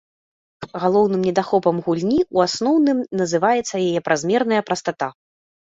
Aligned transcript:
Галоўным 0.83 1.21
недахопам 1.29 1.75
гульні 1.89 2.19
ў 2.35 2.49
асноўным 2.49 3.07
называецца 3.23 3.75
яе 3.87 3.99
празмерная 4.11 4.61
прастата. 4.73 5.15